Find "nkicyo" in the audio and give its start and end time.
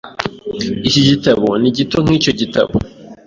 2.05-2.31